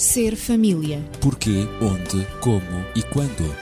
[0.00, 1.04] Ser família.
[1.20, 3.54] Porquê, onde, como e quando.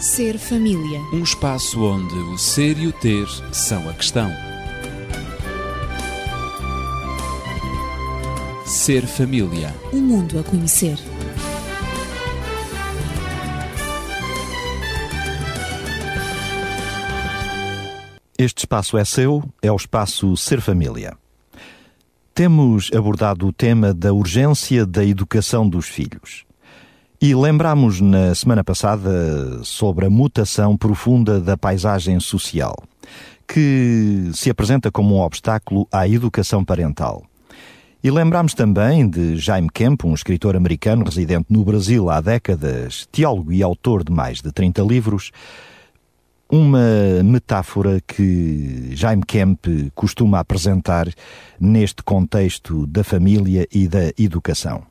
[0.00, 0.98] Ser família.
[1.12, 4.28] Um espaço onde o ser e o ter são a questão.
[8.66, 9.72] Ser família.
[9.92, 10.98] Um mundo a conhecer.
[18.36, 21.16] Este espaço é seu, é o espaço Ser Família.
[22.38, 26.44] Temos abordado o tema da urgência da educação dos filhos.
[27.20, 32.76] E lembramos na semana passada sobre a mutação profunda da paisagem social,
[33.44, 37.24] que se apresenta como um obstáculo à educação parental.
[38.04, 43.52] E lembramos também de Jaime Kemp, um escritor americano residente no Brasil há décadas, teólogo
[43.52, 45.32] e autor de mais de 30 livros,
[46.50, 51.08] uma metáfora que Jaime Kemp costuma apresentar
[51.60, 54.82] neste contexto da família e da educação.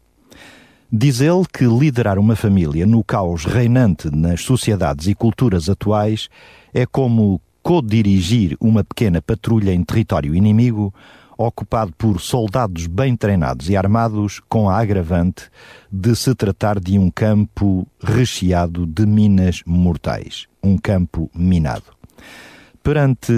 [0.91, 6.30] Diz ele que liderar uma família no caos reinante nas sociedades e culturas atuais
[6.73, 10.94] é como co-dirigir uma pequena patrulha em território inimigo
[11.38, 15.49] ocupado por soldados bem treinados e armados, com a agravante
[15.91, 21.95] de se tratar de um campo recheado de minas mortais, um campo minado.
[22.88, 23.33] Perante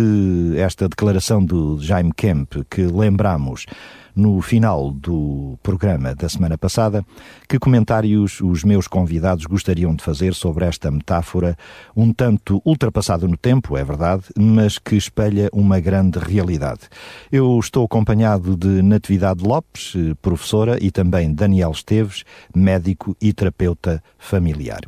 [0.58, 3.66] esta declaração do Jaime Kemp, que lembramos
[4.16, 7.04] no final do programa da semana passada,
[7.48, 11.58] que comentários os meus convidados gostariam de fazer sobre esta metáfora,
[11.96, 16.82] um tanto ultrapassada no tempo, é verdade, mas que espelha uma grande realidade.
[17.32, 24.82] Eu estou acompanhado de Natividade Lopes, professora, e também Daniel Esteves, médico e terapeuta familiar.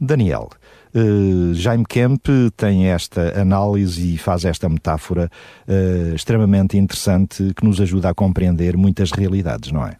[0.00, 0.48] Daniel,
[0.94, 5.30] Uh, Jaime Kemp tem esta análise e faz esta metáfora
[5.68, 9.96] uh, extremamente interessante que nos ajuda a compreender muitas realidades, não é?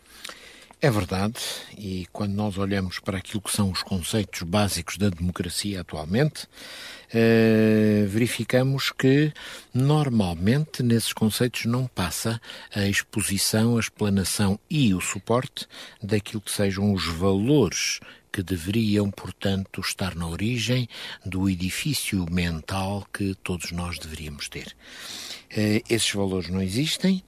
[0.83, 1.39] É verdade,
[1.77, 8.09] e quando nós olhamos para aquilo que são os conceitos básicos da democracia atualmente, uh,
[8.09, 9.31] verificamos que
[9.75, 12.41] normalmente nesses conceitos não passa
[12.75, 15.67] a exposição, a explanação e o suporte
[16.03, 18.01] daquilo que sejam os valores
[18.33, 20.89] que deveriam, portanto, estar na origem
[21.25, 24.77] do edifício mental que todos nós deveríamos ter.
[25.53, 27.23] Uh, esses valores não existem.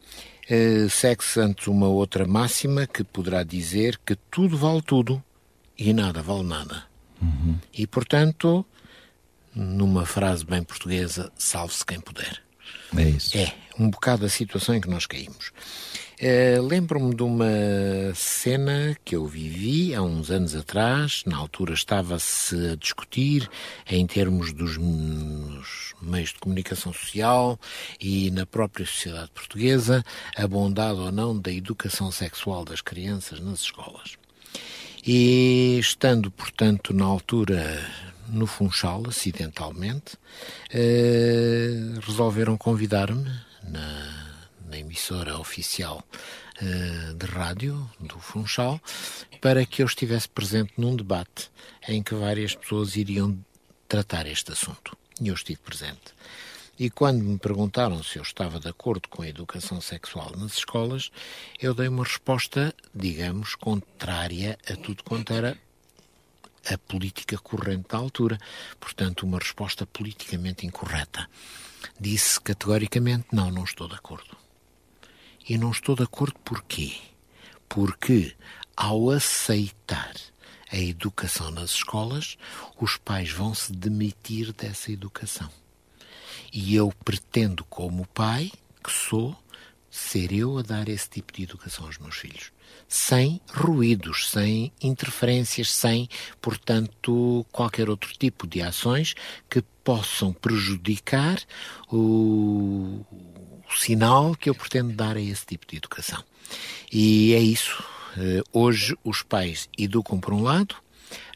[0.51, 5.23] Uh, Segue-se antes uma outra máxima que poderá dizer que tudo vale tudo
[5.79, 6.85] e nada vale nada.
[7.21, 7.59] Uhum.
[7.73, 8.65] E, portanto,
[9.55, 12.43] numa frase bem portuguesa, salve-se quem puder.
[12.97, 13.37] É isso.
[13.37, 15.53] É um bocado a situação em que nós caímos.
[16.21, 17.45] Uh, Lembro-me de uma
[18.15, 21.25] cena que eu vivi há uns anos atrás.
[21.27, 23.51] Na altura estava-se a discutir
[23.91, 24.79] em termos dos
[26.01, 27.59] meios de comunicação social
[28.01, 30.05] e na própria sociedade portuguesa
[30.37, 34.17] a bondade ou não da educação sexual das crianças nas escolas.
[35.05, 37.85] E estando, portanto, na altura
[38.29, 40.15] no Funchal, acidentalmente,
[40.73, 43.29] uh, resolveram convidar-me
[43.65, 44.33] na
[44.73, 46.03] na emissora oficial
[46.63, 48.81] uh, de rádio do Funchal,
[49.41, 51.51] para que eu estivesse presente num debate
[51.87, 53.39] em que várias pessoas iriam
[53.87, 54.97] tratar este assunto.
[55.21, 56.15] E eu estive presente.
[56.79, 61.11] E quando me perguntaram se eu estava de acordo com a educação sexual nas escolas,
[61.61, 65.57] eu dei uma resposta, digamos, contrária a tudo quanto era
[66.71, 68.39] a política corrente da altura.
[68.79, 71.29] Portanto, uma resposta politicamente incorreta.
[71.99, 74.37] Disse categoricamente: não, não estou de acordo.
[75.49, 76.95] E não estou de acordo porquê?
[77.69, 78.37] Porque
[78.77, 80.15] ao aceitar
[80.71, 82.39] a educação nas escolas,
[82.81, 85.51] os pais vão se demitir dessa educação.
[86.53, 88.51] E eu pretendo, como pai
[88.83, 89.37] que sou,
[89.93, 92.51] ser eu a dar esse tipo de educação aos meus filhos.
[92.89, 96.09] Sem ruídos, sem interferências, sem,
[96.41, 99.15] portanto, qualquer outro tipo de ações
[99.51, 101.39] que possam prejudicar
[101.91, 106.25] o, o sinal que eu pretendo dar a esse tipo de educação.
[106.91, 107.85] E é isso.
[108.17, 110.77] Eh, hoje os pais educam por um lado,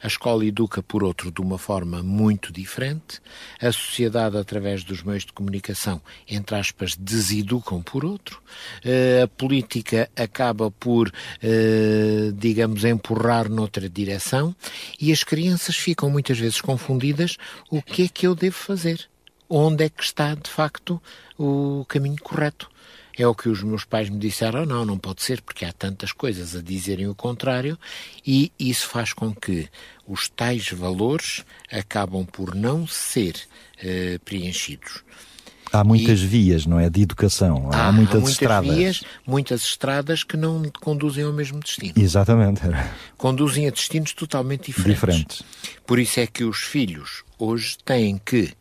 [0.01, 3.19] a escola educa por outro de uma forma muito diferente,
[3.61, 8.41] a sociedade, através dos meios de comunicação, entre aspas, deseducam por outro,
[8.83, 14.55] eh, a política acaba por, eh, digamos, empurrar noutra direção.
[14.99, 17.37] E as crianças ficam muitas vezes confundidas
[17.69, 19.07] o que é que eu devo fazer?
[19.49, 21.01] Onde é que está, de facto,
[21.37, 22.69] o caminho correto.
[23.17, 26.11] É o que os meus pais me disseram, não, não pode ser, porque há tantas
[26.11, 27.77] coisas a dizerem o contrário,
[28.25, 29.67] e isso faz com que
[30.07, 33.35] os tais valores acabam por não ser
[33.81, 35.03] eh, preenchidos.
[35.71, 36.25] Há muitas e...
[36.27, 36.89] vias, não é?
[36.89, 37.69] De educação.
[37.73, 38.75] Há, há muitas, há muitas estradas.
[38.75, 41.93] vias, muitas estradas que não conduzem ao mesmo destino.
[41.95, 42.61] Exatamente.
[43.17, 44.95] Conduzem a destinos totalmente diferentes.
[44.95, 45.43] diferentes.
[45.85, 48.53] Por isso é que os filhos hoje têm que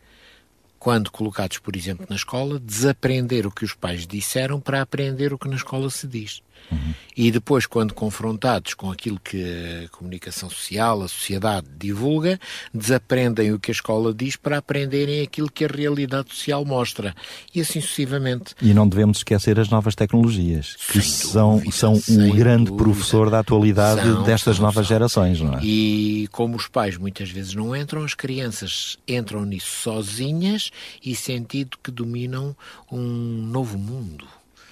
[0.86, 5.38] quando colocados, por exemplo, na escola, desaprender o que os pais disseram para aprender o
[5.38, 6.44] que na escola se diz.
[6.70, 6.94] Uhum.
[7.16, 12.38] E depois, quando confrontados com aquilo que a comunicação social, a sociedade divulga,
[12.74, 17.14] desaprendem o que a escola diz para aprenderem aquilo que a realidade social mostra.
[17.54, 18.54] E assim sucessivamente.
[18.60, 22.84] E não devemos esquecer as novas tecnologias, que sem são, dúvida, são o grande dúvida.
[22.84, 24.96] professor da atualidade são, destas são, novas são.
[24.96, 25.60] gerações, não é?
[25.62, 30.70] E como os pais muitas vezes não entram, as crianças entram nisso sozinhas
[31.04, 32.54] e sentido que dominam
[32.90, 34.26] um novo mundo.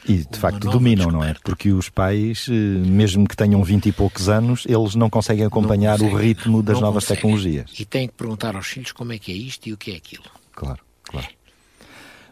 [0.07, 1.13] E de facto dominam, descoberta.
[1.13, 1.35] não é?
[1.43, 5.99] Porque os pais, eh, mesmo que tenham 20 e poucos anos, eles não conseguem acompanhar
[5.99, 7.23] conseguem, o ritmo das novas conseguem.
[7.23, 7.71] tecnologias.
[7.79, 9.97] E têm que perguntar aos filhos como é que é isto e o que é
[9.97, 10.25] aquilo.
[10.53, 11.29] Claro, claro.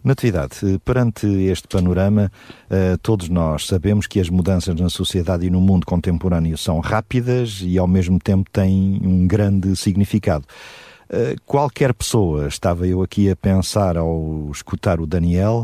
[0.04, 2.30] Natividade, eh, perante este panorama,
[2.68, 7.60] eh, todos nós sabemos que as mudanças na sociedade e no mundo contemporâneo são rápidas
[7.62, 10.44] e ao mesmo tempo têm um grande significado.
[11.14, 15.62] Eh, qualquer pessoa, estava eu aqui a pensar ao escutar o Daniel,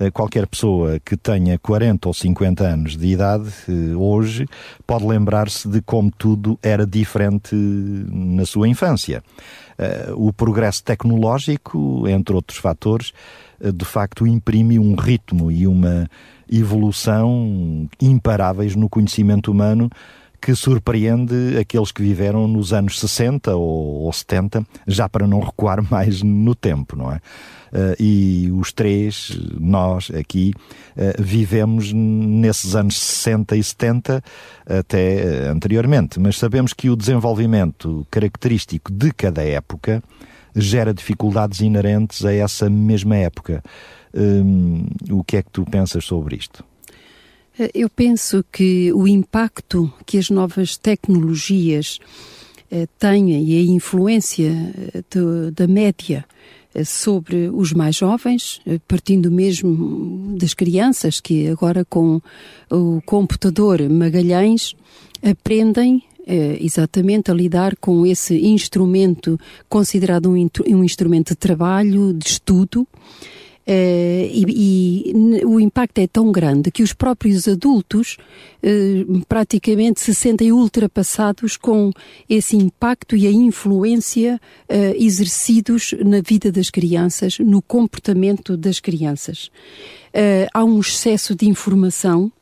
[0.00, 4.48] eh, qualquer pessoa que tenha 40 ou 50 anos de idade eh, hoje
[4.84, 9.22] pode lembrar-se de como tudo era diferente na sua infância.
[10.16, 13.12] O progresso tecnológico, entre outros fatores,
[13.60, 16.10] de facto imprime um ritmo e uma
[16.50, 19.88] evolução imparáveis no conhecimento humano
[20.40, 25.82] que surpreende aqueles que viveram nos anos 60 ou, ou 70, já para não recuar
[25.90, 27.16] mais no tempo, não é?
[27.70, 30.54] Uh, e os três, nós aqui,
[30.96, 34.24] uh, vivemos nesses anos 60 e 70
[34.66, 40.02] até uh, anteriormente, mas sabemos que o desenvolvimento característico de cada época
[40.56, 43.62] gera dificuldades inerentes a essa mesma época.
[44.14, 46.64] Um, o que é que tu pensas sobre isto?
[47.58, 51.98] Eh, eu penso que o impacto que as novas tecnologias
[52.70, 54.50] eh, têm e a influência
[54.94, 56.24] eh, de, da média
[56.84, 62.20] sobre os mais jovens, partindo mesmo das crianças que agora com
[62.70, 64.76] o computador Magalhães
[65.22, 66.04] aprendem
[66.60, 72.86] exatamente a lidar com esse instrumento considerado um, um instrumento de trabalho, de estudo,
[73.70, 78.16] e, e, o impacto é tão grande que os próprios adultos
[78.62, 81.90] uh, praticamente se sentem ultrapassados com
[82.30, 89.50] esse impacto e a influência uh, exercidos na vida das crianças, no comportamento das crianças.
[90.54, 92.32] há um excesso de informação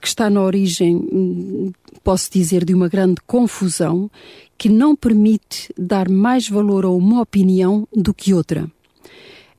[0.00, 1.72] que está na origem, hum,
[2.02, 4.10] posso dizer, de uma grande confusão
[4.58, 8.68] que não permite dar mais valor a uma opinião do que outra.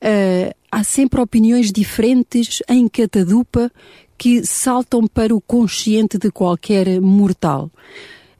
[0.02, 3.70] Uh, há sempre opiniões diferentes em catadupa
[4.16, 7.70] que saltam para o consciente de qualquer mortal.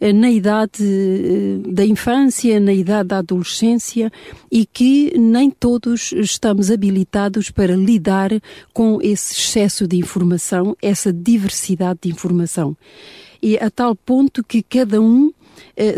[0.00, 4.10] Uh, na idade uh, da infância, na idade da adolescência
[4.50, 8.30] e que nem todos estamos habilitados para lidar
[8.72, 12.76] com esse excesso de informação, essa diversidade de informação.
[13.42, 15.32] E a tal ponto que cada um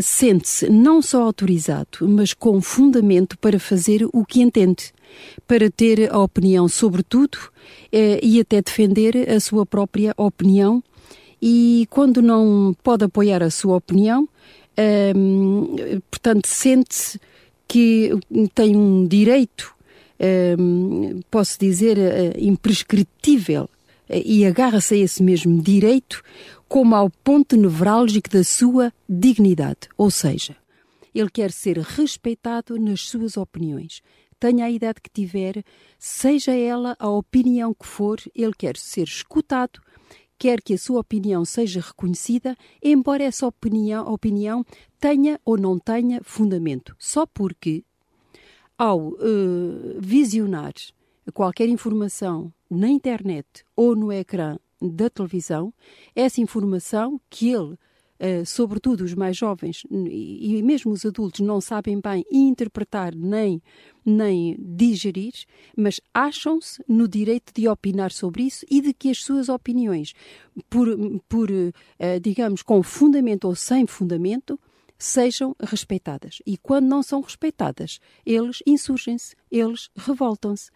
[0.03, 4.93] sente-se não só autorizado, mas com fundamento para fazer o que entende
[5.47, 7.39] para ter a opinião sobre tudo
[7.93, 10.83] eh, e até defender a sua própria opinião.
[11.43, 14.29] E quando não pode apoiar a sua opinião,
[14.77, 15.13] eh,
[16.11, 17.19] portanto, sente-se
[17.67, 18.11] que
[18.55, 19.75] tem um direito,
[20.19, 20.57] eh,
[21.31, 23.71] posso dizer, eh, imprescritível
[24.09, 26.23] eh, e agarra-se a esse mesmo direito
[26.71, 29.89] como ao ponto nevrálgico da sua dignidade.
[29.99, 30.57] Ou seja,
[31.13, 34.01] ele quer ser respeitado nas suas opiniões,
[34.39, 35.65] tenha a idade que tiver,
[35.99, 39.81] seja ela a opinião que for, ele quer ser escutado,
[40.39, 44.65] quer que a sua opinião seja reconhecida, embora essa opinião, opinião
[45.01, 46.95] tenha ou não tenha fundamento.
[47.01, 47.83] Só porque,
[48.79, 50.73] ao uh, visionar
[51.35, 55.73] qualquer informação na internet ou no ecrã da televisão,
[56.15, 57.77] essa informação que ele
[58.23, 63.63] Uh, sobretudo os mais jovens e, mesmo os adultos não sabem bem interpretar nem
[64.05, 65.33] nem digerir,
[65.75, 70.13] mas acham-se no direito de opinar sobre isso e de que as suas opiniões,
[70.69, 70.87] por,
[71.31, 74.61] por uh, digamos, com fundamento ou sem fundamento,
[75.01, 76.43] sejam respeitadas.
[76.47, 80.71] E quando não são respeitadas, eles insurgem-se, eles revoltam-se.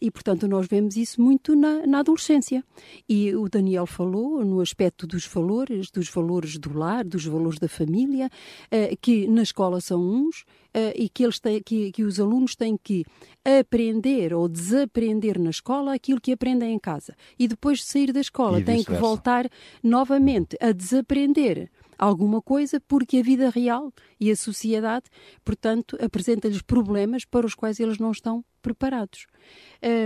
[0.00, 2.64] E, portanto, nós vemos isso muito na, na, adolescência.
[3.08, 7.68] E o Daniel falou no aspecto dos valores, dos valores do lar, dos valores da
[7.68, 12.20] família, uh, que na escola são uns, Uh, e que, eles têm, que, que, os
[12.20, 13.02] alunos têm que
[13.42, 17.16] aprender ou desaprender na escola aquilo que aprendem em casa.
[17.38, 19.48] E depois de sair da escola têm que voltar
[19.82, 25.06] novamente a desaprender alguma coisa, porque a vida real e a sociedade,
[25.44, 29.26] portanto, apresenta-lhes problemas para os quais eles não estão preparados.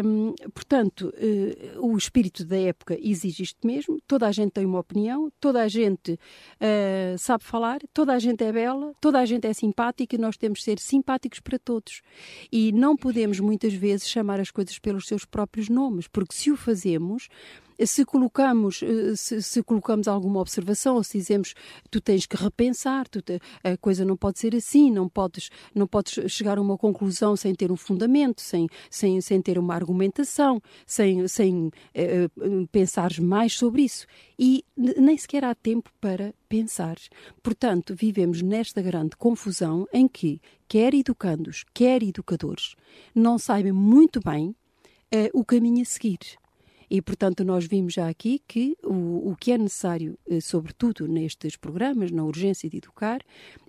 [0.05, 3.99] Hum, portanto, uh, o espírito da época exige isto mesmo.
[4.07, 8.45] Toda a gente tem uma opinião, toda a gente uh, sabe falar, toda a gente
[8.45, 10.17] é bela, toda a gente é simpática.
[10.19, 12.03] Nós temos de ser simpáticos para todos.
[12.53, 16.57] E não podemos muitas vezes chamar as coisas pelos seus próprios nomes, porque se o
[16.57, 17.29] fazemos,
[17.85, 21.55] se colocamos, eh, se, se, colocamos alguma observação ou se dizemos
[21.91, 23.23] tu tens que repensar, te,
[23.63, 27.55] a coisa não pode ser assim, não podes, não podes chegar a uma conclusão sem
[27.55, 33.83] ter um fundamento, sem, sem, sem ter uma argumentação, sem, sem uh, pensar mais sobre
[33.83, 34.07] isso.
[34.39, 36.97] E nem sequer há tempo para pensar.
[37.43, 42.75] Portanto, vivemos nesta grande confusão em que quer educandos, quer educadores,
[43.15, 44.49] não sabem muito bem
[45.15, 46.19] uh, o caminho a seguir.
[46.93, 51.57] E, portanto, nós vimos já aqui que o, o que é necessário, eh, sobretudo nestes
[51.57, 53.23] programas, na urgência de educar,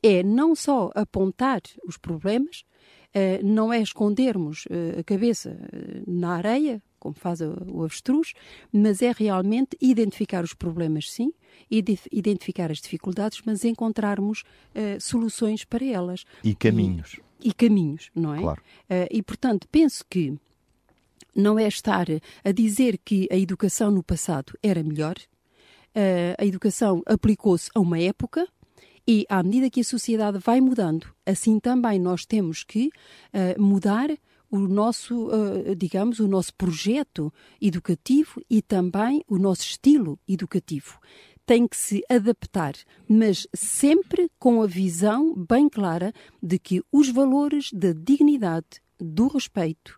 [0.04, 2.66] é não só apontar os problemas,
[3.14, 5.58] eh, não é escondermos eh, a cabeça
[6.06, 8.34] na areia, como faz o avestruz,
[8.74, 11.32] mas é realmente identificar os problemas, sim,
[11.72, 16.24] identificar as dificuldades, mas encontrarmos uh, soluções para elas.
[16.44, 17.20] E caminhos.
[17.42, 18.40] E, e caminhos, não é?
[18.40, 18.62] Claro.
[18.90, 20.34] Uh, e, portanto, penso que
[21.36, 22.08] não é estar
[22.44, 25.16] a dizer que a educação no passado era melhor.
[25.96, 28.48] Uh, a educação aplicou-se a uma época
[29.08, 34.10] e, à medida que a sociedade vai mudando, assim também nós temos que uh, mudar
[34.50, 41.00] o nosso, uh, digamos, o nosso projeto educativo e também o nosso estilo educativo.
[41.46, 42.74] Tem que se adaptar,
[43.10, 49.98] mas sempre com a visão bem clara de que os valores da dignidade, do respeito,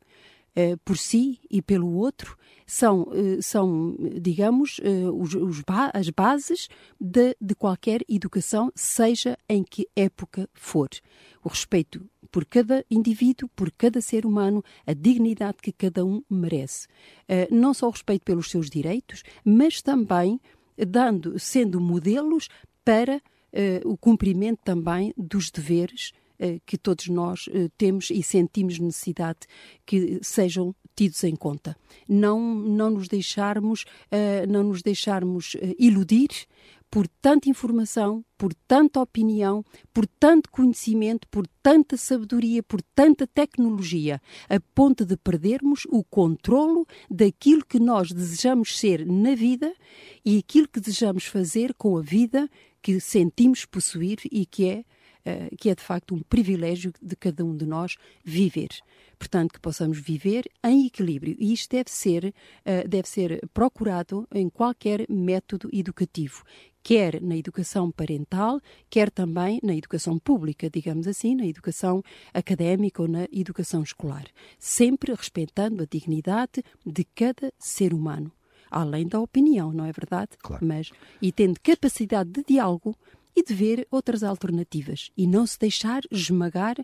[0.85, 6.67] por si e pelo outro são, uh, são digamos, uh, os, os ba as bases
[7.00, 10.89] de, de qualquer educação, seja em que época for.
[11.43, 16.88] O respeito por cada indivíduo, por cada ser humano, a dignidade que cada um merece.
[17.50, 20.41] não só o respeito pelos seus direitos, mas também
[20.75, 22.50] dando, sendo modelos
[22.83, 23.21] para
[23.85, 26.25] o cumprimento também dos deveres eh,
[26.65, 29.39] que todos nós eh, temos e sentimos necessidade
[29.86, 31.75] que sejam tidos em conta.
[32.08, 36.30] Não, não nos deixarmos, eh, não nos deixarmos iludir
[36.89, 44.22] por tanta informação, por tanta opinião, por tanto conhecimento, por tanta sabedoria, por tanta tecnologia,
[44.48, 49.74] a ponto de perdermos o controlo daquilo que nós desejamos ser na vida
[50.24, 52.50] e aquilo que desejamos fazer com a vida
[52.82, 54.86] que sentimos possuir e que é
[55.25, 58.70] eh, que é de facto um privilégio de cada um de nós viver.
[59.17, 61.36] Portanto, que possamos viver em equilíbrio.
[61.39, 66.44] E isto deve ser, uh, deve ser procurado em qualquer método educativo,
[66.84, 73.08] quer na educação parental, quer também na educação pública, digamos assim, na educação académica ou
[73.08, 74.25] na educação escolar.
[74.60, 78.32] Sempre respeitando a dignidade de cada ser humano
[78.70, 80.32] além da opinião, não é verdade?
[80.39, 80.65] Claro.
[80.65, 80.91] Mas
[81.22, 82.94] e tendo capacidade de diálogo
[83.36, 86.77] e de ver outras alternativas e não se deixar esmagar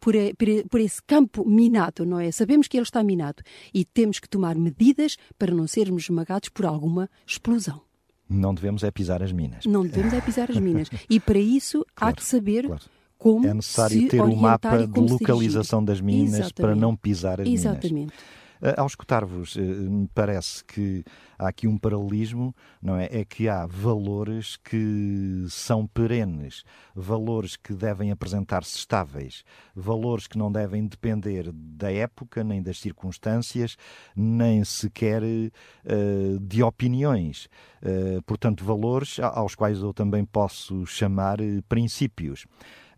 [0.00, 2.30] por, por, por, esse campo minado, não é?
[2.30, 3.42] Sabemos que ele está minado
[3.74, 7.80] e temos que tomar medidas para não sermos esmagados por alguma explosão.
[8.28, 9.64] Não devemos é pisar as minas.
[9.64, 10.88] Não devemos é pisar as minas.
[11.08, 12.82] E para isso claro, há que saber claro.
[13.16, 16.54] como É necessário ter um mapa de localização das minas Exatamente.
[16.54, 17.94] para não pisar as Exatamente.
[17.94, 18.12] minas.
[18.12, 18.37] Eh,
[18.76, 21.04] ao escutar-vos, eh, me parece que
[21.38, 23.08] há aqui um paralelismo, não é?
[23.10, 30.50] É que há valores que são perenes, valores que devem apresentar-se estáveis, valores que não
[30.50, 33.76] devem depender da época, nem das circunstâncias,
[34.16, 37.48] nem sequer uh, de opiniões.
[37.82, 41.38] Uh, portanto, valores aos quais eu também posso chamar
[41.68, 42.44] princípios.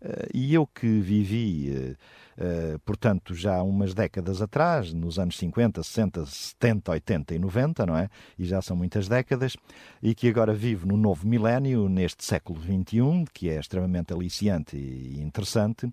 [0.01, 1.95] Uh, e eu que vivi
[2.43, 7.95] eh, portanto, já umas décadas atrás, nos anos 50, 60, 70, 80 e 90, não
[7.95, 8.09] é?
[8.37, 9.55] E já são muitas décadas,
[10.01, 15.21] e que agora vive no novo milénio, neste século XXI, que é extremamente aliciante e
[15.21, 15.91] interessante.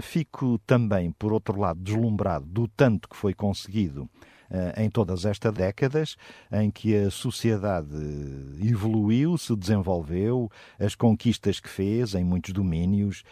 [0.00, 4.08] Fico também, por outro lado, deslumbrado do tanto que foi conseguido
[4.76, 6.16] em todas estas décadas
[6.52, 7.96] em que a sociedade
[8.62, 13.24] evoluiu, se desenvolveu, as conquistas que fez em muitos domínios,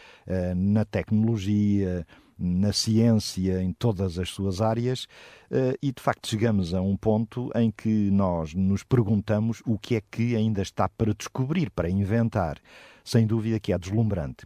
[0.56, 2.06] na tecnologia,
[2.42, 5.06] na ciência, em todas as suas áreas,
[5.50, 9.94] eh, e de facto chegamos a um ponto em que nós nos perguntamos o que
[9.94, 12.58] é que ainda está para descobrir, para inventar.
[13.04, 14.44] Sem dúvida que é deslumbrante.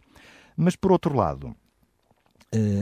[0.55, 1.66] Mas, por outro lado, eh,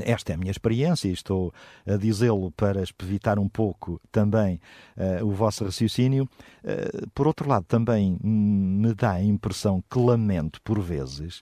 [0.03, 1.53] esta é a minha experiência e estou
[1.87, 4.59] a dizê-lo para evitar um pouco também
[4.95, 6.29] uh, o vosso raciocínio.
[6.63, 11.41] Uh, por outro lado, também me dá a impressão que lamento, por vezes,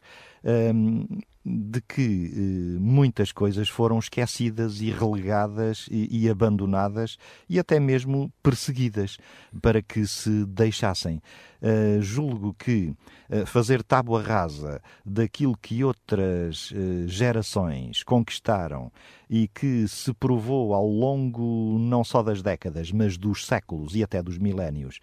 [1.46, 7.18] de que eh, muitas coisas foram esquecidas e relegadas e, abandonadas
[7.50, 9.18] e até mesmo perseguidas
[9.62, 11.22] para que se deixassem.
[11.62, 12.94] Uh, julgo que
[13.30, 16.74] uh, fazer tábua rasa daquilo que outras
[17.08, 18.92] gerações conquistaram
[19.30, 24.22] e que se provou ao longo não só das décadas, mas dos séculos e até
[24.22, 25.00] dos milénios,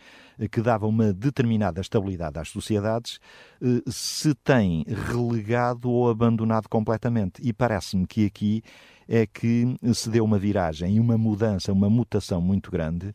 [0.48, 3.18] que dava uma determinada estabilidade às sociedades,
[3.86, 7.40] se tem relegado ou abandonado completamente.
[7.42, 8.62] E parece-me que aqui
[9.08, 13.14] é que se deu uma viragem e uma mudança, uma mutação muito grande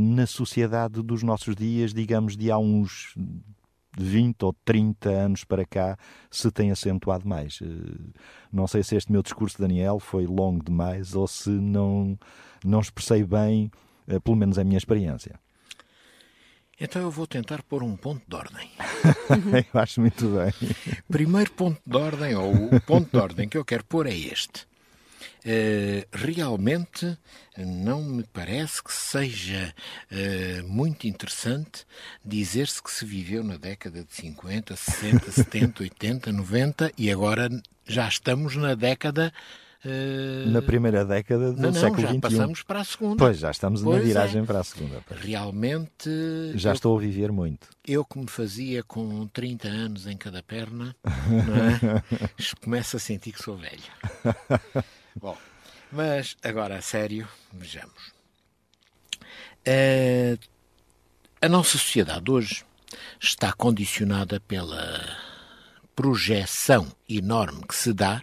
[0.00, 3.14] na sociedade dos nossos dias, digamos, de há uns
[3.98, 5.96] 20 ou 30 anos para cá
[6.30, 7.60] se tem acentuado mais.
[7.62, 7.66] Eh,
[8.52, 12.18] não sei se este meu discurso, Daniel, foi longo demais ou se não,
[12.64, 13.70] não expressei bem,
[14.06, 15.38] eh, pelo menos a minha experiência.
[16.80, 18.70] Então eu vou tentar pôr um ponto de ordem.
[19.72, 20.52] eu acho muito bem.
[21.08, 24.66] Primeiro ponto de ordem, ou o ponto de ordem que eu quero pôr é este.
[25.46, 27.18] Uh, realmente
[27.54, 29.74] não me parece que seja
[30.10, 31.84] uh, muito interessante
[32.24, 37.50] dizer-se que se viveu na década de 50, 60, 70, 80, 90 e agora
[37.86, 39.32] já estamos na década.
[40.46, 42.14] Na primeira década do não, não, século XXI.
[42.14, 43.16] Já passamos para a segunda.
[43.16, 44.44] Pois, já estamos pois na viragem é.
[44.44, 45.02] para a segunda.
[45.06, 45.20] Pois.
[45.20, 46.10] Realmente.
[46.54, 47.68] Já eu, estou a viver muito.
[47.86, 52.56] Eu que me fazia com 30 anos em cada perna, é?
[52.62, 53.82] começo a sentir que sou velho.
[55.20, 55.36] Bom,
[55.92, 58.12] mas agora a sério, vejamos.
[59.66, 60.38] Uh,
[61.40, 62.64] a nossa sociedade hoje
[63.20, 65.03] está condicionada pela
[65.94, 68.20] projeção enorme que se dá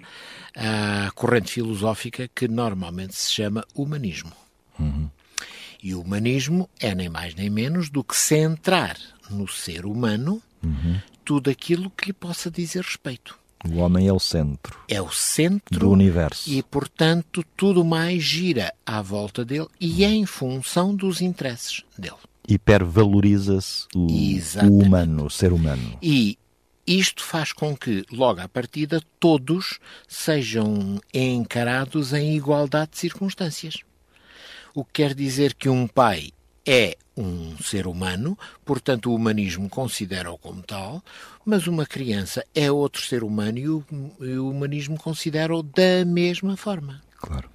[0.56, 4.32] à corrente filosófica que normalmente se chama humanismo.
[4.80, 5.10] Uhum.
[5.82, 8.98] E o humanismo é nem mais nem menos do que centrar
[9.30, 11.00] no ser humano uhum.
[11.26, 13.40] tudo aquilo que lhe possa dizer respeito.
[13.68, 14.80] O homem é o centro.
[14.88, 16.50] É o centro do universo.
[16.50, 22.16] E, portanto, tudo mais gira à volta dele e é em função dos interesses dele.
[22.48, 24.08] Hipervaloriza-se o,
[24.66, 25.98] o humano, o ser humano.
[26.02, 26.40] E
[26.86, 33.78] isto faz com que, logo à partida, todos sejam encarados em igualdade de circunstâncias.
[34.74, 36.32] O que quer dizer que um pai
[36.66, 41.04] é um ser humano, portanto o humanismo considera-o como tal,
[41.46, 43.86] mas uma criança é outro ser humano e o,
[44.20, 47.02] e o humanismo considera-o da mesma forma.
[47.18, 47.50] Claro.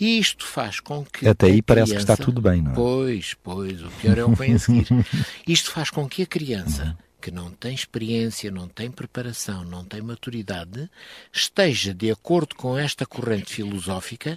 [0.00, 1.28] E isto faz com que.
[1.28, 2.74] Até aí parece criança, que está tudo bem, não é?
[2.74, 4.86] Pois, pois, o pior é o que vem a seguir.
[5.46, 6.96] isto faz com que a criança.
[7.22, 10.90] Que não tem experiência, não tem preparação, não tem maturidade,
[11.32, 14.36] esteja de acordo com esta corrente filosófica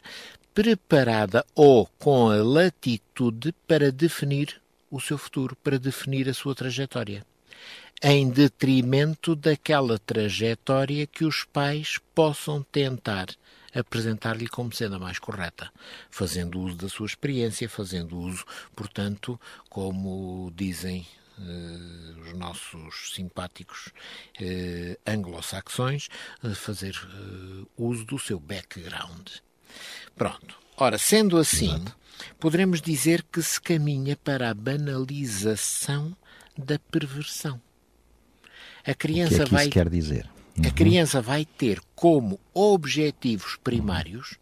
[0.54, 7.26] preparada ou com a latitude para definir o seu futuro, para definir a sua trajetória,
[8.04, 13.30] em detrimento daquela trajetória que os pais possam tentar
[13.74, 15.72] apresentar-lhe como sendo a mais correta,
[16.12, 18.46] fazendo uso da sua experiência, fazendo uso,
[18.76, 23.88] portanto, como dizem os nossos simpáticos
[24.40, 26.08] uh, anglo-saxões,
[26.56, 26.96] fazer
[27.78, 29.30] uso do seu background.
[30.16, 30.58] Pronto.
[30.78, 31.96] Ora, sendo assim, Exato.
[32.40, 36.16] poderemos dizer que se caminha para a banalização
[36.58, 37.62] da perversão.
[38.86, 40.30] A criança o que é que vai isso quer dizer?
[40.58, 40.68] Uhum.
[40.68, 44.38] A criança vai ter como objetivos primários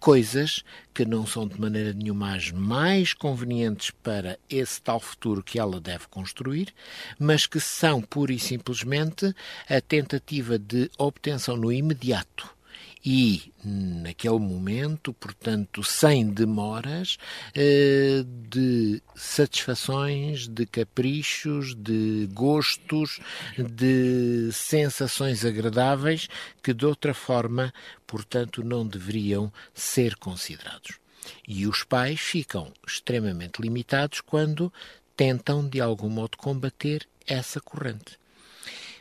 [0.00, 5.58] coisas que não são de maneira nenhuma as mais convenientes para esse tal futuro que
[5.58, 6.74] ela deve construir,
[7.18, 9.34] mas que são pura e simplesmente
[9.68, 12.57] a tentativa de obtenção no imediato
[13.04, 17.16] e, naquele momento, portanto, sem demoras,
[17.54, 23.20] eh, de satisfações, de caprichos, de gostos,
[23.56, 26.28] de sensações agradáveis
[26.62, 27.72] que, de outra forma,
[28.06, 30.98] portanto, não deveriam ser considerados.
[31.46, 34.72] E os pais ficam extremamente limitados quando
[35.16, 38.18] tentam, de algum modo, combater essa corrente.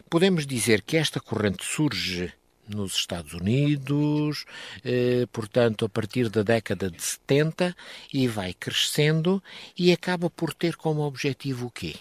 [0.09, 2.33] Podemos dizer que esta corrente surge
[2.67, 4.45] nos Estados Unidos,
[4.83, 7.75] eh, portanto, a partir da década de 70,
[8.13, 9.41] e vai crescendo
[9.77, 11.95] e acaba por ter como objetivo o quê?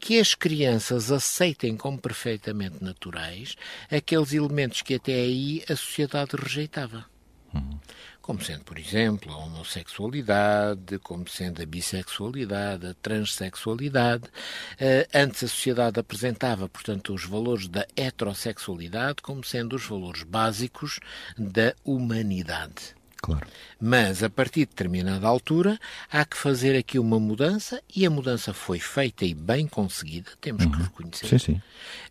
[0.00, 3.56] Que as crianças aceitem como perfeitamente naturais
[3.90, 7.04] aqueles elementos que até aí a sociedade rejeitava.
[7.52, 7.78] Uhum
[8.28, 14.24] como sendo, por exemplo, a homossexualidade, como sendo a bissexualidade, a transexualidade.
[14.74, 21.00] Uh, antes a sociedade apresentava, portanto, os valores da heterossexualidade como sendo os valores básicos
[21.38, 22.94] da humanidade.
[23.16, 23.46] Claro.
[23.80, 25.80] Mas a partir de determinada altura
[26.12, 30.66] há que fazer aqui uma mudança e a mudança foi feita e bem conseguida, temos
[30.66, 30.72] uhum.
[30.72, 31.28] que reconhecer.
[31.28, 31.62] Sim, sim.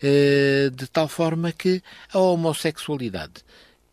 [0.02, 3.46] Uh, de tal forma que a homossexualidade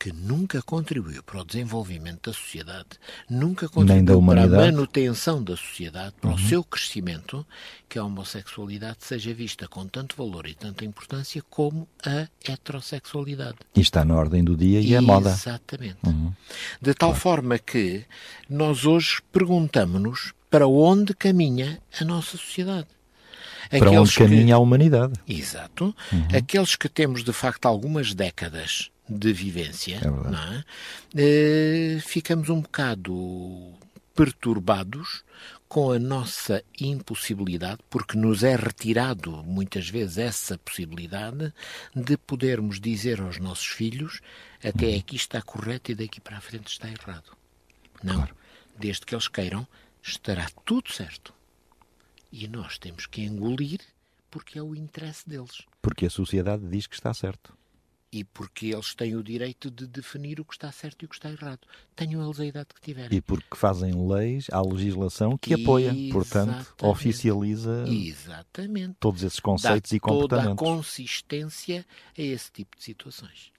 [0.04, 2.90] que nunca contribuiu para o desenvolvimento da sociedade,
[3.26, 6.36] nunca contribuiu para a manutenção da sociedade, para uhum.
[6.36, 7.46] o seu crescimento,
[7.88, 13.56] que a homossexualidade seja vista com tanto valor e tanta importância como a heterossexualidade.
[13.74, 15.30] E está na ordem do dia e, é moda.
[15.30, 15.96] Exatamente.
[16.04, 16.34] Uhum.
[16.82, 17.22] De tal claro.
[17.22, 18.04] forma que
[18.46, 22.88] nós hoje perguntamos-nos para onde caminha a nossa sociedade.
[23.70, 24.52] Para Aqueles onde caminha que...
[24.52, 25.14] a humanidade.
[25.26, 25.96] Exato.
[26.12, 26.28] Uhum.
[26.36, 31.96] Aqueles que temos, de facto, algumas décadas de vivência, é é?
[31.96, 33.74] Uh, ficamos um bocado
[34.14, 35.24] perturbados
[35.68, 41.52] com a nossa impossibilidade, porque nos é retirado muitas vezes essa possibilidade
[41.94, 44.20] de podermos dizer aos nossos filhos
[44.62, 44.98] até uhum.
[44.98, 47.36] aqui está correto e daqui para a frente está errado.
[48.02, 48.16] Não.
[48.16, 48.36] Claro.
[48.78, 49.66] Desde que eles queiram,
[50.02, 51.34] estará tudo certo.
[52.30, 53.80] E nós temos que engolir
[54.30, 55.62] porque é o interesse deles.
[55.82, 57.56] Porque a sociedade diz que está certo
[58.14, 61.16] e porque eles têm o direito de definir o que está certo e o que
[61.16, 61.66] está errado.
[61.96, 63.18] Tenham eles a idade que tiverem.
[63.18, 66.12] E porque fazem leis, há legislação que apoia, Exatamente.
[66.12, 68.94] portanto, oficializa Exatamente.
[69.00, 70.56] todos esses conceitos Dá e comportamentos.
[70.56, 71.84] toda a consistência
[72.16, 73.52] a esse tipo de situações.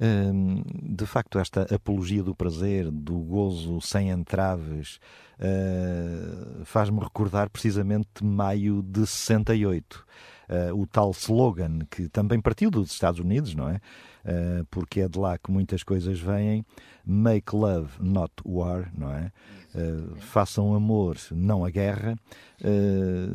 [0.00, 4.98] Hum, de facto, esta apologia do prazer, do gozo sem entraves,
[5.38, 10.06] uh, faz-me recordar precisamente maio de 68
[10.48, 13.76] uh, o tal slogan que também partiu dos Estados Unidos, não é?
[14.24, 16.64] Uh, porque é de lá que muitas coisas vêm.
[17.04, 19.30] Make love, not war, não é?
[19.74, 22.16] Uh, façam amor, não a guerra.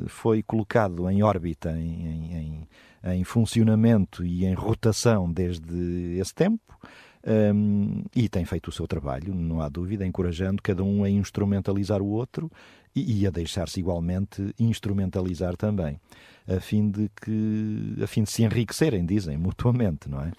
[0.08, 2.68] foi colocado em órbita, em, em,
[3.04, 6.80] em, funcionamento e em rotação desde esse tempo.
[7.22, 12.02] Um, e tem feito o seu trabalho, não há dúvida, encorajando cada um a instrumentalizar
[12.02, 12.50] o outro
[13.02, 16.00] e, e a deixar-se igualmente instrumentalizar também
[16.48, 20.32] a fim de que a fim de se enriquecerem, dizem, mutuamente, não é?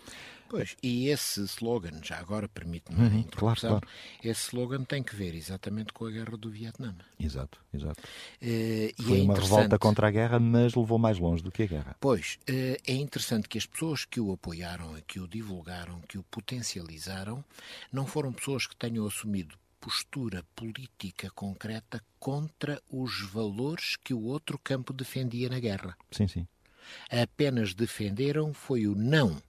[0.50, 3.88] Pois, e esse slogan, já agora permite-me uhum, claro, claro.
[4.20, 6.92] esse slogan tem que ver exatamente com a guerra do Vietnã.
[7.20, 8.02] Exato, exato.
[8.42, 11.66] Uh, Foi é uma revolta contra a guerra, mas levou mais longe do que a
[11.66, 11.96] guerra.
[12.00, 16.24] Pois, uh, é interessante que as pessoas que o apoiaram, que o divulgaram, que o
[16.24, 17.44] potencializaram,
[17.92, 24.58] não foram pessoas que tenham assumido postura política concreta contra os valores que o outro
[24.58, 25.96] campo defendia na guerra.
[26.12, 26.46] Sim, sim.
[27.10, 29.40] Apenas defenderam foi o não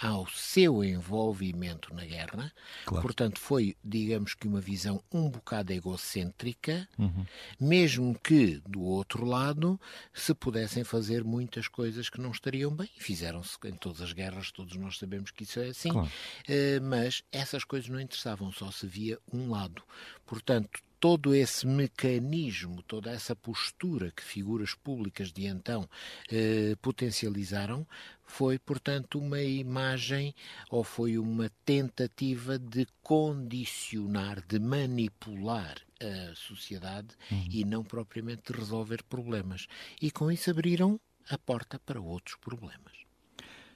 [0.00, 2.50] ao seu envolvimento na guerra.
[2.86, 3.02] Claro.
[3.02, 7.26] Portanto, foi, digamos que, uma visão um bocado egocêntrica, uhum.
[7.60, 9.78] mesmo que, do outro lado,
[10.14, 12.88] se pudessem fazer muitas coisas que não estariam bem.
[12.96, 15.90] Fizeram-se em todas as guerras, todos nós sabemos que isso é assim.
[15.90, 16.08] Claro.
[16.08, 19.82] Uh, mas essas coisas não interessavam, só se via um lado.
[20.24, 25.88] Portanto, todo esse mecanismo, toda essa postura que figuras públicas de então
[26.30, 27.86] eh, potencializaram,
[28.30, 30.34] foi, portanto, uma imagem
[30.70, 37.48] ou foi uma tentativa de condicionar, de manipular a sociedade uhum.
[37.50, 39.66] e não propriamente de resolver problemas.
[40.00, 43.09] E com isso abriram a porta para outros problemas.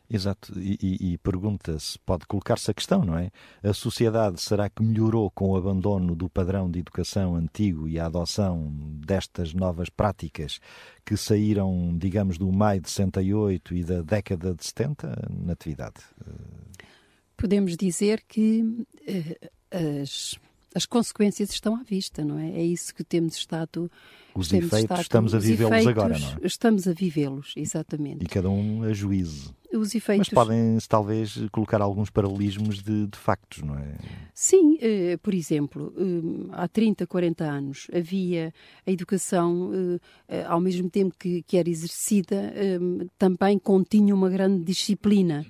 [0.09, 3.31] Exato, e, e, e pergunta-se, pode colocar-se a questão, não é?
[3.63, 8.07] A sociedade será que melhorou com o abandono do padrão de educação antigo e a
[8.07, 8.71] adoção
[9.07, 10.61] destas novas práticas
[11.07, 16.03] que saíram, digamos, do maio de 68 e da década de 70, Natividade?
[17.37, 20.39] Podemos dizer que uh, as
[20.75, 22.51] as consequências estão à vista, não é?
[22.51, 23.91] É isso que temos estado.
[24.35, 26.37] Os temos efeitos estado, estamos a vivê-los agora, não é?
[26.43, 28.25] Estamos a vivê-los, exatamente.
[28.25, 29.55] E cada um a juízo.
[29.73, 30.29] Os efeitos...
[30.33, 33.97] Mas podem-se talvez colocar alguns paralelismos de, de factos, não é?
[34.33, 38.53] Sim, eh, por exemplo, eh, há 30, 40 anos havia
[38.85, 39.71] a educação,
[40.29, 42.53] eh, ao mesmo tempo que, que era exercida,
[43.17, 45.47] também continha uma grande disciplina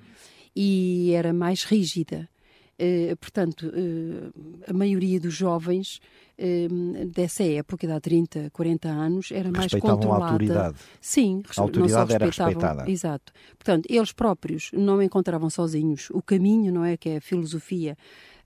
[0.55, 2.29] e era mais rígida.
[2.77, 6.01] Eh, portanto, eh, a maioria dos jovens
[6.37, 6.67] eh,
[7.07, 10.25] dessa época, de há 30, 40 anos, era mais controlada.
[10.25, 10.77] a autoridade.
[10.99, 12.91] Sim, a autoridade era respeitada.
[12.91, 13.31] Exato.
[13.57, 16.97] Portanto, eles próprios não encontravam sozinhos o caminho, não é?
[16.97, 17.97] Que é a filosofia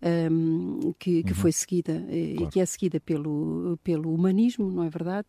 [0.01, 1.35] um, que, que uhum.
[1.35, 2.13] foi seguida claro.
[2.13, 5.27] e que é seguida pelo, pelo humanismo, não é verdade?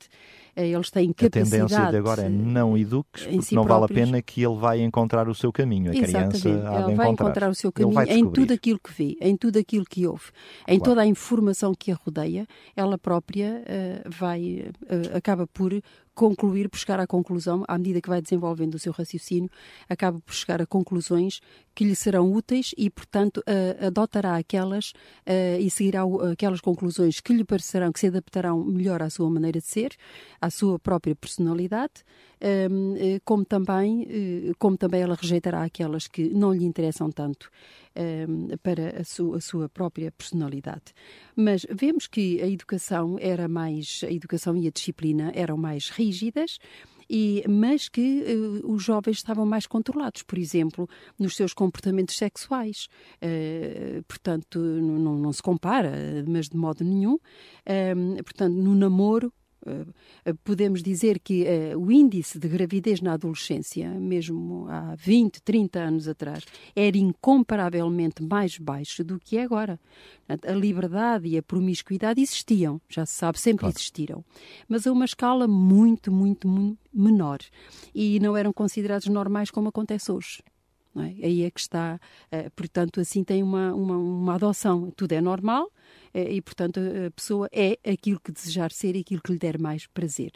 [0.57, 1.63] Eles têm capacidade...
[1.63, 3.89] A tendência de agora é não eduques, porque si não próprios.
[3.91, 5.91] vale a pena que ele vai encontrar o seu caminho.
[5.91, 6.41] A Exatamente.
[6.41, 10.07] criança vai encontrar o seu caminho em tudo aquilo que vê, em tudo aquilo que
[10.07, 10.31] ouve,
[10.69, 10.83] em claro.
[10.83, 15.73] toda a informação que a rodeia, ela própria uh, vai, uh, acaba por
[16.15, 19.51] concluir, por chegar à conclusão, à medida que vai desenvolvendo o seu raciocínio,
[19.89, 21.41] acaba por chegar a conclusões
[21.75, 23.43] que lhe serão úteis e, portanto,
[23.81, 24.93] adotará aquelas
[25.59, 29.67] e seguirá aquelas conclusões que lhe parecerão, que se adaptarão melhor à sua maneira de
[29.67, 29.95] ser,
[30.41, 32.05] à sua própria personalidade,
[33.25, 34.07] como, também,
[34.59, 37.51] como também ela rejeitará aquelas que não lhe interessam tanto
[38.63, 40.95] para a, su, a sua própria personalidade.
[41.37, 46.59] Mas vemos que a educação era mais, a educação e a disciplina eram mais rígidas,
[47.11, 52.87] e, mas que uh, os jovens estavam mais controlados, por exemplo, nos seus comportamentos sexuais.
[53.17, 55.93] Uh, portanto, não, não, se compara,
[56.29, 57.15] mas de modo nenhum.
[57.15, 59.33] Uh, portanto, no namoro,
[60.45, 66.09] podemos dizer que uh, o índice de gravidez na adolescência, mesmo há 20, 30 anos
[66.09, 66.45] atrás,
[66.75, 69.79] era incomparavelmente mais baixo do que é agora.
[70.29, 73.75] A liberdade e a promiscuidade existiam, já se sabe, sempre claro.
[73.75, 74.25] existiram,
[74.69, 77.39] mas a uma escala muito, muito, muito menor
[77.95, 80.43] e não eram considerados normais como acontece hoje.
[80.97, 81.27] É?
[81.27, 82.01] Aí é que está,
[82.33, 84.91] uh, portanto, assim tem uma, uma, uma adoção.
[84.91, 89.21] Tudo é normal, eh, e, portanto, a pessoa é aquilo que desejar ser e aquilo
[89.23, 90.33] que lhe der mais prazer.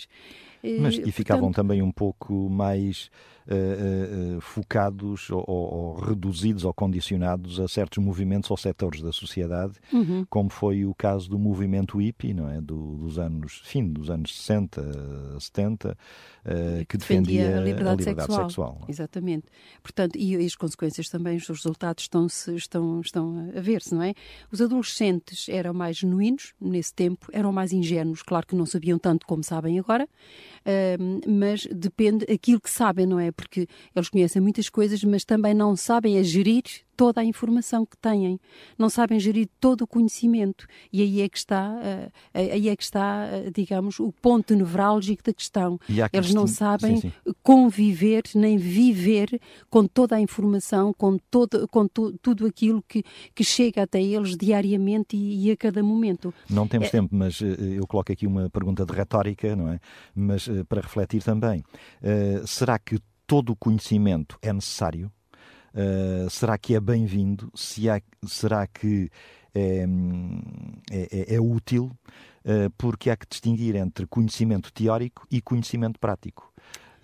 [0.81, 3.11] Mas, e ficavam portanto, também um pouco mais
[3.49, 9.75] uh, uh, focados ou, ou, reduzidos ou condicionados a certos movimentos ou setores da sociedade,
[9.93, 10.25] uhum.
[10.29, 12.61] como foi o caso do movimento hippie, não é?
[12.61, 17.97] Do, dos anos, fim dos anos 60, 70, uh, que defendia, defendia, a liberdade, a
[17.97, 18.49] liberdade sexual.
[18.49, 18.85] sexual.
[18.89, 19.47] Exatamente.
[19.83, 24.03] Portanto, e, e, as consequências também, os resultados estão, -se, estão, estão a ver-se, não
[24.03, 24.15] é?
[24.51, 29.27] Os adolescentes eram mais genuínos nesse tempo, eram mais ingênuos, claro que não sabiam tanto
[29.27, 30.09] como sabem agora,
[31.27, 33.31] mas depende aquilo que sabem, não é?
[33.37, 37.97] Porque eles conhecem muitas coisas, mas também não sabem a gerir toda a informação que
[37.97, 38.41] têm,
[38.79, 42.83] não sabem gerir todo o conhecimento e aí é que está, uh, aí é que
[42.83, 45.79] está, uh, digamos, o ponto nevrálgico da questão.
[46.13, 47.33] Eles não sabem sim, sim.
[47.43, 53.03] conviver nem viver com toda a informação, com todo, com tu, tudo aquilo que,
[53.35, 56.33] que chega até eles diariamente e, e a cada momento.
[56.49, 56.91] Não temos é...
[56.91, 59.81] tempo, mas eu coloco aqui uma pergunta de retórica, não é?
[60.15, 61.63] Mas para refletir também,
[62.47, 65.11] será que todo o conhecimento é necessário?
[65.75, 67.51] Uh, será que é bem-vindo?
[67.55, 67.91] Se
[68.27, 69.11] será que
[69.55, 69.85] é,
[70.91, 71.91] é, é, é útil?
[72.45, 76.54] Uh, porque há que distinguir entre conhecimento teórico e conhecimento prático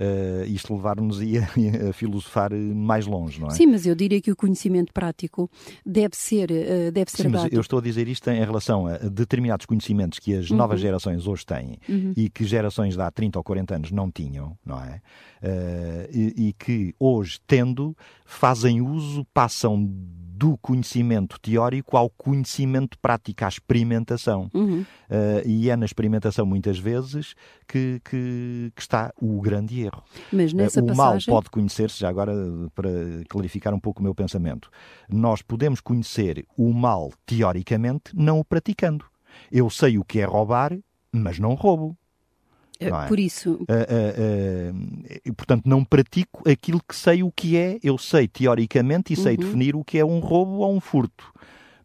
[0.01, 1.23] uh, isto levar-nos a,
[1.91, 3.51] a, filosofar mais longe, não é?
[3.51, 5.51] Sim, mas eu diria que o conhecimento prático
[5.85, 8.97] deve ser, uh, deve ser Sim, mas eu estou a dizer isto em relação a
[8.97, 10.57] determinados conhecimentos que as uhum.
[10.57, 12.13] novas gerações hoje têm uhum.
[12.17, 15.01] e que gerações de há 30 ou 40 anos não tinham, não é?
[15.43, 19.89] Uh, e, e que hoje, tendo, fazem uso, passam
[20.41, 24.51] do conhecimento teórico ao conhecimento prático, à experimentação.
[24.55, 24.81] Uhum.
[24.81, 27.35] Uh, e é na experimentação, muitas vezes,
[27.69, 30.03] que, que, que está o grande erro.
[30.33, 31.27] Mas nessa uh, o passagem...
[31.27, 32.33] mal pode conhecer-se, já agora
[32.75, 32.89] para
[33.29, 34.71] clarificar um pouco o meu pensamento,
[35.11, 39.05] nós podemos conhecer o mal teoricamente, não o praticando.
[39.53, 40.75] Eu sei o que é roubar,
[41.13, 41.95] mas não roubo.
[42.81, 43.09] É?
[43.09, 43.55] Por isso.
[43.55, 44.73] Uh,
[45.29, 47.79] uh, portanto, não pratico aquilo que sei o que é.
[47.83, 49.45] Eu sei teoricamente e sei uhum.
[49.45, 51.33] definir o que é um roubo ou um furto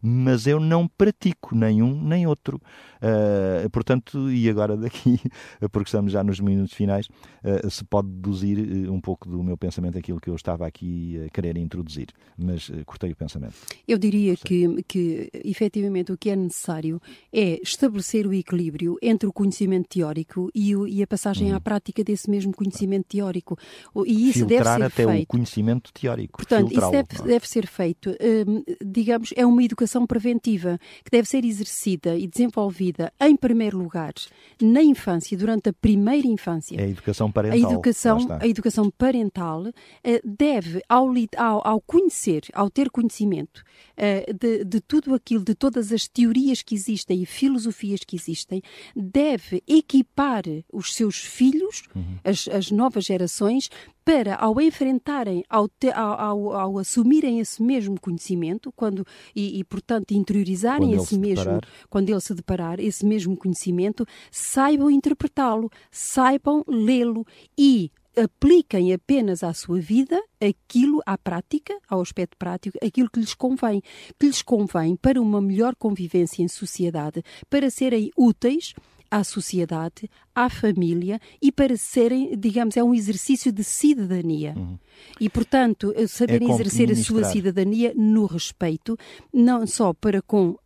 [0.02, 2.60] mas eu não pratico nenhum nem outro.
[2.96, 5.20] Uh, portanto, e agora daqui,
[5.70, 9.56] porque estamos já nos minutos finais, uh, se pode deduzir uh, um pouco do meu
[9.56, 13.54] pensamento aquilo que eu estava aqui a querer introduzir, mas cortei o pensamento.
[13.86, 17.00] Eu diria que, que, efetivamente, o que é necessário
[17.32, 21.60] é estabelecer o equilíbrio entre o conhecimento teórico e, o, e a passagem à uhum.
[21.60, 23.58] prática desse mesmo conhecimento teórico.
[24.06, 25.24] E isso Filtrar deve ser até feito.
[25.24, 26.38] o conhecimento teórico.
[26.38, 27.22] Portanto, isso deve, é?
[27.22, 33.12] deve ser feito, hum, digamos, é uma educação preventiva que deve ser exercida e desenvolvida
[33.20, 34.12] em primeiro lugar,
[34.60, 36.76] na infância, durante a primeira infância.
[36.76, 37.58] É a educação parental.
[37.58, 39.66] A educação, a educação parental
[40.02, 43.62] eh, deve, ao, ao, ao, conhecer, ao ter conhecimento
[43.96, 48.62] uh, de, de tudo aquilo, de todas as teorias que existem e filosofias que existem,
[48.94, 52.18] deve equipar os seus filhos, uhum.
[52.24, 53.70] as, as novas gerações,
[54.06, 59.64] para, ao enfrentarem, ao, te, ao, ao, ao, assumirem esse mesmo conhecimento, quando e, e
[59.64, 61.68] portanto interiorizarem quando esse mesmo, deparar.
[61.90, 67.26] quando ele se deparar, esse mesmo conhecimento, saibam interpretá-lo, saibam lê-lo
[67.58, 73.34] e apliquem apenas à sua vida aquilo à prática, ao aspecto prático, aquilo que lhes
[73.34, 73.82] convém,
[74.20, 78.72] que lhes convém para uma melhor convivência em sociedade, para serem úteis
[79.16, 84.52] à sociedade, à família e para serem, digamos, é um exercício de cidadania.
[84.54, 84.78] Uhum.
[85.18, 88.96] E, portanto, saberem é exercer a sua cidadania no respeito,
[89.32, 90.58] não só para com uh,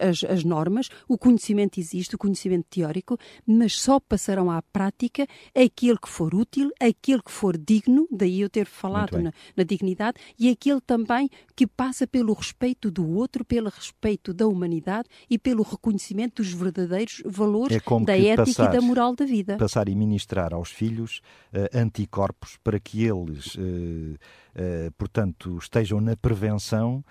[0.00, 5.98] as, as, normas, o conhecimento existe, o conhecimento teórico, mas só passarão à prática aquele
[5.98, 10.48] que for útil, aquele que for digno, daí eu ter falado na, na dignidade, e
[10.48, 16.42] aquele também que passa pelo respeito do outro, pelo respeito da humanidade e pelo reconhecimento
[16.42, 19.56] dos verdadeiros valores é da ética passar, e da moral da vida.
[19.56, 21.20] Passar e ministrar aos filhos
[21.52, 27.04] uh, anticorpos para que eles, uh, uh, portanto, estejam na prevenção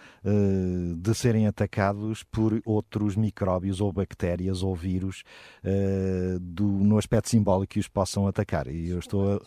[0.98, 5.24] de serem atacados por outros micróbios ou bactérias ou vírus
[6.41, 8.67] do, no aspecto simbólico que os possam atacar.
[8.67, 9.41] E eu estou a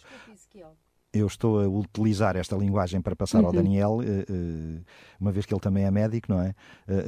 [1.12, 3.46] eu estou a utilizar esta linguagem para passar uhum.
[3.46, 4.80] ao Daniel, eh, eh,
[5.18, 6.54] uma vez que ele também é médico, não é?
[6.86, 7.04] Eh,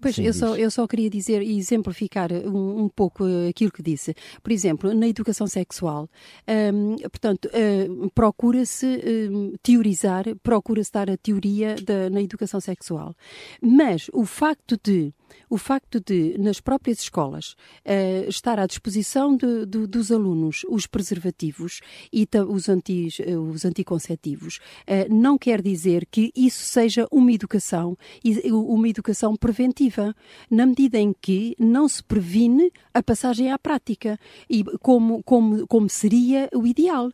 [0.00, 3.82] pois, Sim, eu, só, eu só queria dizer e exemplificar um, um, pouco aquilo que
[3.82, 4.14] disse.
[4.42, 6.08] Por exemplo, na educação sexual,
[6.74, 8.86] um, portanto, uh, procura-se
[9.30, 13.14] um, teorizar, procura-se dar a teoria da, na educação sexual.
[13.60, 15.12] Mas o facto de
[15.48, 17.54] o facto de, nas próprias escolas,
[17.86, 21.80] uh, estar à disposição de, de, dos alunos os preservativos
[22.12, 27.96] e os, antis, uh, os anticonceptivos, uh, não quer dizer que isso seja uma educação,
[28.46, 30.14] uma educação preventiva,
[30.50, 35.88] na medida em que não se previne a passagem à prática, e como, como, como
[35.88, 37.08] seria o ideal.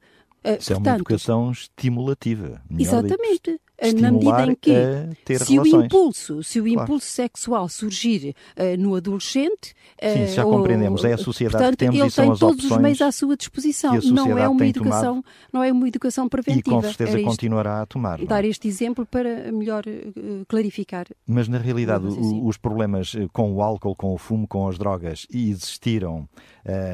[0.45, 2.63] Isso Portanto, é uma educação estimulativa.
[2.79, 3.53] Exatamente.
[3.53, 3.68] Dito
[4.01, 5.73] na medida em que se relações.
[5.73, 6.83] o impulso, se o claro.
[6.83, 11.85] impulso sexual surgir uh, no adolescente, uh, Sim, já compreendemos, é a sociedade portanto, que
[11.85, 13.99] temos ele e são tem todos os meios à sua disposição.
[14.05, 16.69] Não é uma educação, tomado, não é uma educação preventiva.
[16.69, 18.21] E com certeza isto, continuará a tomar.
[18.21, 18.27] É?
[18.27, 21.07] Dar este exemplo para melhor uh, clarificar.
[21.27, 22.41] Mas na realidade assim.
[22.43, 26.29] os problemas com o álcool, com o fumo, com as drogas existiram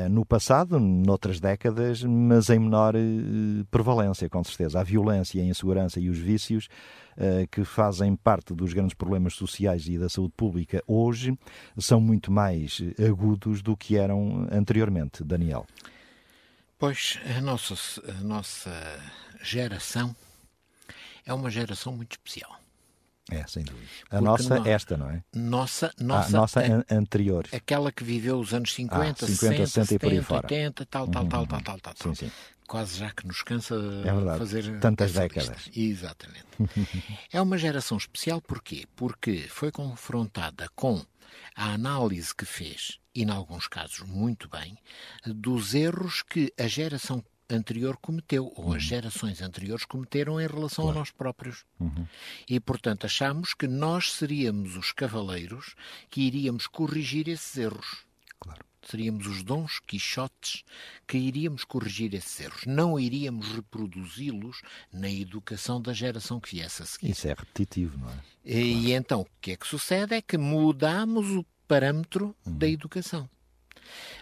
[0.08, 2.94] no passado, noutras décadas, mas em menor
[3.72, 4.78] prevalência, com certeza.
[4.78, 6.73] A violência, a insegurança e os vícios eh,
[7.50, 11.38] que fazem parte dos grandes problemas sociais e da saúde pública hoje
[11.78, 15.64] são muito mais agudos do que eram anteriormente, Daniel.
[16.78, 17.74] Pois a nossa,
[18.10, 19.00] a nossa
[19.42, 20.14] geração
[21.24, 22.58] é uma geração muito especial.
[23.30, 23.86] É, sem dúvida.
[24.10, 24.68] A Porque nossa, no...
[24.68, 25.22] esta, não é?
[25.34, 27.48] Nossa, nossa, a nossa anterior.
[27.52, 31.28] Aquela que viveu os anos 50, ah, 50 60, 60 70, 80, tal, tal, uhum.
[31.30, 31.94] tal, tal, tal, tal.
[31.96, 32.32] Sim, sim
[32.66, 33.74] quase já que nos cansa
[34.04, 35.70] é fazer tantas décadas.
[35.74, 36.46] Exatamente.
[37.32, 38.86] é uma geração especial porquê?
[38.96, 41.04] Porque foi confrontada com
[41.54, 44.76] a análise que fez, e em alguns casos muito bem,
[45.26, 48.88] dos erros que a geração anterior cometeu, ou as uhum.
[48.88, 50.98] gerações anteriores cometeram em relação claro.
[50.98, 51.64] a nós próprios.
[51.78, 52.06] Uhum.
[52.48, 55.74] E, portanto, achamos que nós seríamos os cavaleiros
[56.10, 58.04] que iríamos corrigir esses erros.
[58.86, 60.62] Seríamos os dons quixotes
[61.06, 62.64] que iríamos corrigir esses erros.
[62.66, 64.60] Não iríamos reproduzi-los
[64.92, 67.10] na educação da geração que viesse a seguir.
[67.10, 68.18] Isso é repetitivo, não é?
[68.44, 68.88] E, claro.
[68.88, 72.58] então, o que é que sucede é que mudamos o parâmetro uhum.
[72.58, 73.28] da educação.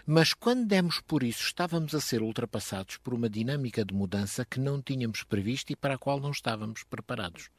[0.05, 4.59] Mas quando demos por isso, estávamos a ser ultrapassados por uma dinâmica de mudança que
[4.59, 7.49] não tínhamos previsto e para a qual não estávamos preparados.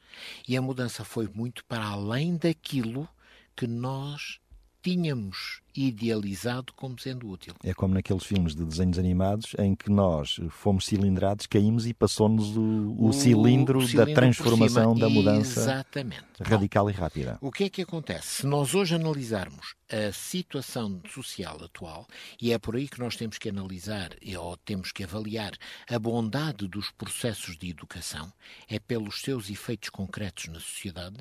[0.46, 3.08] E a mudança foi muito para além daquilo
[3.56, 4.38] que nós
[4.82, 7.54] tínhamos idealizado como sendo útil.
[7.64, 12.56] É como naqueles filmes de desenhos animados em que nós fomos cilindrados, caímos e passou-nos
[12.56, 16.24] o, o, o, cilindro, o cilindro da transformação, da mudança Exatamente.
[16.40, 17.38] radical Bom, e rápida.
[17.40, 18.42] O que é que acontece?
[18.42, 22.06] Se nós hoje analisarmos a situação social atual,
[22.40, 25.52] e é por aí que nós temos que analisar ou temos que avaliar
[25.88, 28.32] a bondade dos processos de educação,
[28.68, 31.18] é pelos seus efeitos concretos na sociedade,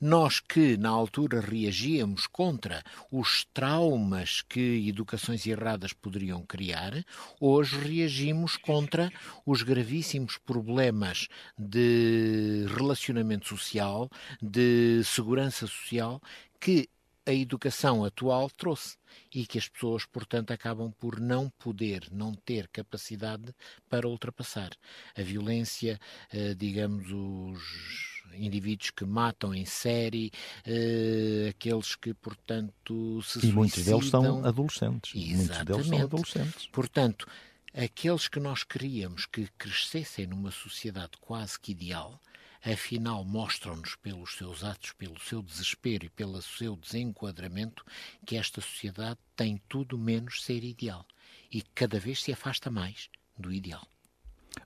[0.00, 7.04] nós que na altura reagíamos contra os traumas traumas que educações erradas poderiam criar,
[7.40, 9.12] hoje reagimos contra
[9.44, 14.10] os gravíssimos problemas de relacionamento social,
[14.42, 16.20] de segurança social
[16.58, 16.88] que
[17.24, 18.96] a educação atual trouxe
[19.32, 23.54] e que as pessoas, portanto, acabam por não poder, não ter capacidade
[23.88, 24.70] para ultrapassar.
[25.16, 25.98] A violência,
[26.32, 30.30] eh, digamos, os indivíduos que matam em série,
[30.66, 33.98] uh, aqueles que, portanto, se E muitos suicidam.
[33.98, 35.12] deles são adolescentes.
[35.14, 35.36] Exatamente.
[35.36, 36.66] Muitos deles são adolescentes.
[36.68, 37.26] Portanto,
[37.74, 42.20] aqueles que nós queríamos que crescessem numa sociedade quase que ideal,
[42.64, 47.84] afinal mostram-nos pelos seus atos, pelo seu desespero e pelo seu desenquadramento
[48.24, 51.06] que esta sociedade tem tudo menos ser ideal
[51.52, 53.86] e cada vez se afasta mais do ideal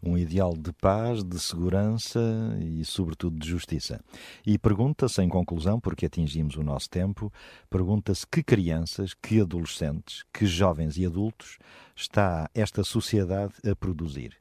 [0.03, 2.21] um ideal de paz, de segurança
[2.61, 4.01] e, sobretudo, de justiça.
[4.47, 7.33] E pergunta-se, em conclusão, porque atingimos o nosso tempo,
[7.69, 11.59] pergunta-se que crianças, que adolescentes, que jovens e adultos
[11.95, 14.37] está esta sociedade a produzir.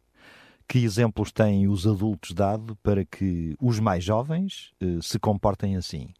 [0.67, 6.13] Que exemplos têm os adultos dado para que os mais jovens eh, se comportem assim?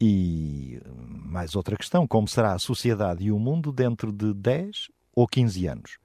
[0.00, 5.28] E mais outra questão: como será a sociedade e o mundo dentro de 10 ou
[5.28, 5.98] 15 anos?